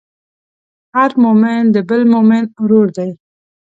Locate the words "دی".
2.97-3.09